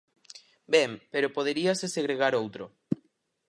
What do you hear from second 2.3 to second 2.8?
outro.